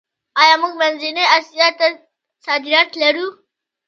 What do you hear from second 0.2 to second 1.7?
آیا موږ منځنۍ اسیا